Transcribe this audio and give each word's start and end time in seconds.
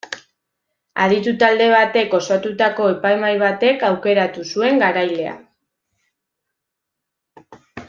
Aditu 1.03 1.33
talde 1.43 1.67
batek 1.73 2.15
osatutako 2.19 2.87
epaimahai 2.95 3.35
batek 3.43 3.85
aukeratu 3.91 4.47
zuen 4.55 4.83
garailea. 4.87 5.37